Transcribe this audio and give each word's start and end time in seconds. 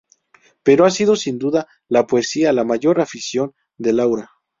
Pero 0.63 0.85
ha 0.85 0.89
sido 0.89 1.15
sin 1.15 1.37
duda 1.37 1.67
la 1.87 2.07
Poesía 2.07 2.51
la 2.53 2.63
mayor 2.63 2.99
afición 3.01 3.53
de 3.77 3.93
Laura. 3.93 4.31